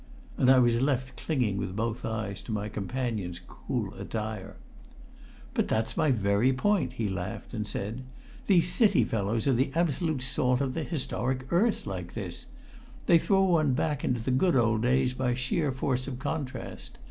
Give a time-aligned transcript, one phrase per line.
[0.35, 4.55] And I was left clinging with both eyes to my companion's cool attire.
[5.53, 8.01] "But that's my very point," he laughed and said.
[8.47, 12.47] "These City fellows are the absolute salt of historic earth like this;
[13.05, 16.97] they throw one back into the good old days by sheer force of contrast.